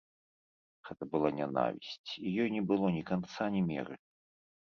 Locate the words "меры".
3.69-3.95